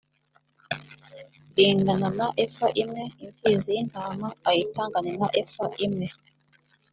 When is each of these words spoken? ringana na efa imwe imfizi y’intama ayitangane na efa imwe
ringana 1.55 2.09
na 2.17 2.27
efa 2.43 2.67
imwe 2.83 3.03
imfizi 3.25 3.69
y’intama 3.75 4.27
ayitangane 4.49 5.11
na 5.21 5.27
efa 5.41 5.65
imwe 5.85 6.07